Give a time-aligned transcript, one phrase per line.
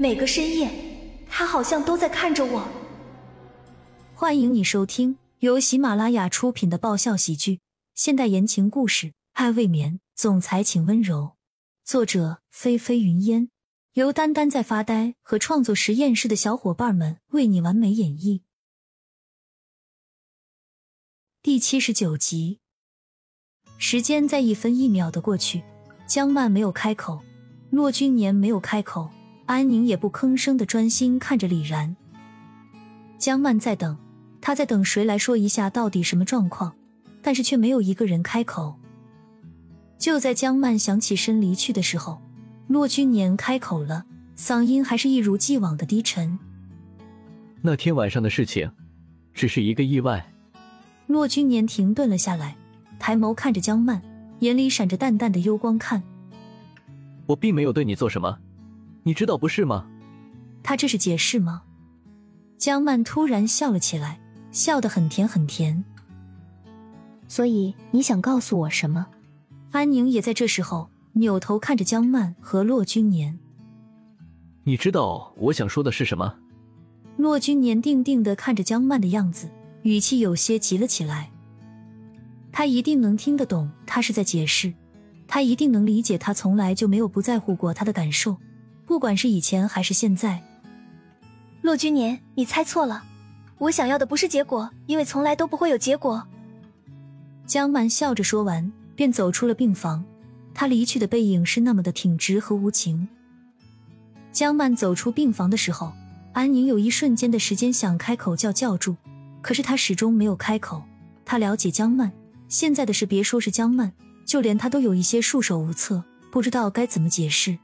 [0.00, 0.70] 每个深夜，
[1.28, 2.66] 他好像都在看着我。
[4.14, 7.60] 欢迎你收听由喜马拉雅出品的爆笑喜剧、
[7.94, 11.32] 现代言情故事《爱未眠》，总裁请温柔。
[11.84, 13.50] 作者：菲菲云烟，
[13.92, 18.40] 由丹丹在发呆和创作实验室的小伙伴们为你完美演绎。
[21.42, 22.60] 第七十九集，
[23.76, 25.62] 时间在一分一秒的过去，
[26.06, 27.20] 江曼没有开口，
[27.68, 29.10] 骆君年没有开口，
[29.50, 31.96] 安宁也不吭声的专心看着李然。
[33.18, 33.96] 江曼在等，
[34.40, 36.72] 她在等谁来说一下到底什么状况，
[37.20, 38.76] 但是却没有一个人开口。
[39.98, 42.22] 就在江曼想起身离去的时候，
[42.68, 44.04] 骆君年开口了，
[44.36, 46.38] 嗓音还是一如既往的低沉。
[47.60, 48.70] 那天晚上的事情，
[49.34, 50.32] 只是一个意外。
[51.08, 52.56] 骆君年停顿了下来，
[53.00, 54.00] 抬眸看着江曼，
[54.38, 55.76] 眼里闪着淡淡的幽光。
[55.76, 56.00] 看，
[57.26, 58.38] 我并没有对你做什么，
[59.02, 59.86] 你知道不是吗？
[60.62, 61.62] 他这是解释吗？
[62.58, 64.20] 江曼突然笑了起来，
[64.52, 65.84] 笑得很甜很甜。
[67.26, 69.06] 所以你想告诉我什么？
[69.70, 73.38] 安宁也在这时候扭头看着江曼和骆君年。
[74.64, 76.34] 你知道我想说的是什么？
[77.16, 79.48] 骆君年定定的看着江曼的样子。
[79.82, 81.30] 语气有些急了起来。
[82.52, 84.74] 他一定能听得懂，他是在解释，
[85.26, 88.36] 他一定能理解，他从来就没有不在乎过他的感受，
[88.90, 90.42] 不管是以前还是现在。
[91.62, 93.04] 骆君年，你猜错了，
[93.56, 96.26] 我想要的不是结果，因为从来都不会有结果。
[97.46, 100.04] 江曼笑着说完，便走出了病房。
[100.52, 103.06] 他离去的背影是那么的挺直和无情。
[104.32, 105.92] 江曼走出病房的时候，
[106.32, 108.96] 安宁有一瞬间的时间想开口叫叫住。
[109.40, 110.82] 可是他始终没有开口。
[111.24, 112.10] 他了解江曼
[112.48, 113.92] 现在的事，别说是江曼，
[114.26, 117.56] 就连他都有一些束手无策，不知道该怎么解释。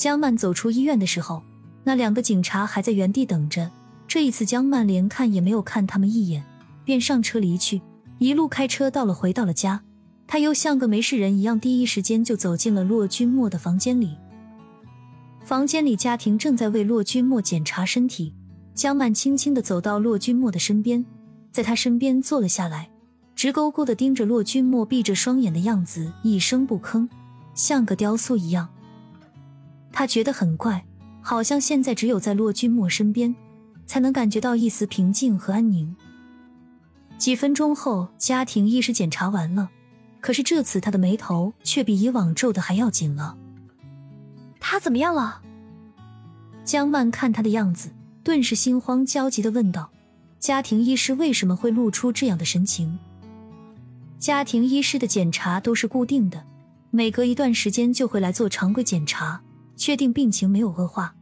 [0.00, 1.42] 江曼走出医院的时候，
[1.84, 3.70] 那两个警察还在原地等着。
[4.08, 6.42] 这一次，江曼连看也没有看他们一眼，
[6.86, 7.82] 便上车离去，
[8.16, 9.82] 一路开车到了回到了家。
[10.26, 14.16] 他又像个没事人一样，第一时间就走进了骆君墨的房间里。
[15.44, 18.32] 房间里，家庭正在为骆君墨检查身体。
[18.74, 21.04] 江曼轻轻的走到骆君墨的身边，
[21.52, 22.88] 在他身边坐了下来，
[23.36, 27.06] 直勾勾的盯着骆君墨闭着双眼的样子，一声不吭，
[27.52, 28.66] 像个雕塑一样。
[29.92, 30.84] 他觉得很怪，
[31.20, 33.34] 好像现在只有在骆君莫身边，
[33.86, 35.94] 才能感觉到一丝平静和安宁。
[37.18, 39.70] 几分钟后，家庭医师检查完了，
[40.20, 43.36] 可是这次他的眉头却比以往皱的还要紧了。
[44.58, 45.42] 他怎么样了？
[46.64, 47.90] 江曼看他的样子。
[48.22, 49.90] 顿时心慌焦急的问道
[50.38, 52.98] ：“家庭医师为什么会露出这样的神情？”
[54.20, 56.44] 家庭医师的检查都是固定的，
[56.90, 59.40] 每隔一段时间就会来做常规检查，
[59.80, 61.14] 确定病情没有恶化。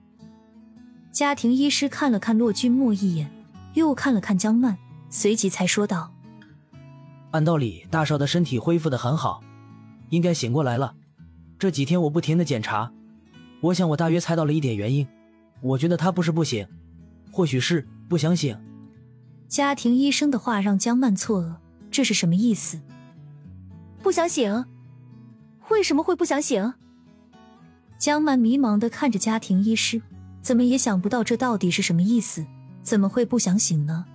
[1.13, 3.31] 家庭医师看了看骆君墨一眼，
[3.75, 4.77] 又看了看江曼，
[5.09, 6.13] 随即才说道
[7.31, 9.41] ：“按道理，大少的身体恢复的很好，
[10.11, 10.93] 应该醒过来了。
[11.57, 12.93] 这几天我不停的检查，
[13.61, 15.07] 我想我大约猜到了一点原因。
[15.61, 16.67] 我觉得他不是不醒。”
[17.31, 18.59] 或许是不想醒。
[19.47, 21.55] 家庭医生的话让江曼错愕，
[21.93, 22.81] 这是什么意思？
[24.03, 24.65] 不想醒？
[25.71, 26.75] 为什么会不想醒？
[27.99, 30.01] 江曼迷茫的看着家庭医师，
[30.41, 32.47] 怎么也想不到这到底是什么意思？
[32.83, 34.07] 怎么会不想醒呢？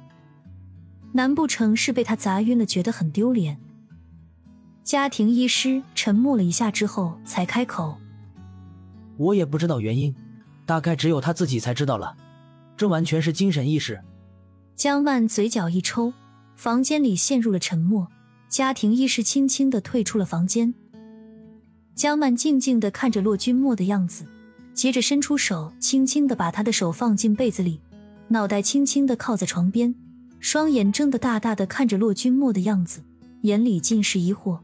[1.12, 3.60] 难不成是被他砸晕了，觉得很丢脸？
[4.84, 7.98] 家庭医师沉默了一下之后才开口
[9.18, 10.16] ：“我也不知道原因，
[10.66, 12.16] 大概只有他自己才知道了。”
[12.76, 14.02] 这完全是精神意识。
[14.76, 16.14] 江曼嘴角一抽，
[16.56, 18.08] 房间里陷入了沉默。
[18.50, 20.74] 家庭医师轻轻的退出了房间。
[21.96, 24.26] 江曼静静的看着骆君莫的样子，
[24.74, 27.80] 接着伸出手，轻轻的把他的手放进被子里，
[28.30, 29.94] 脑袋轻轻的靠在床边，
[30.40, 33.04] 双眼睁得大大的看着骆君莫的样子，
[33.42, 34.60] 眼里尽是疑惑。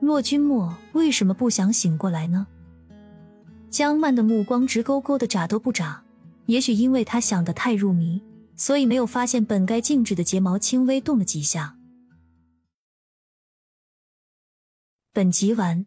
[0.00, 2.46] 骆君莫为什么不想醒过来呢？
[3.70, 6.02] 江曼的目光直勾勾的眨都不眨。
[6.46, 8.20] 也许因为他想的太入迷，
[8.56, 11.76] 所以没有发现本该静止的睫毛轻微动了几下。
[15.12, 15.86] 本集完，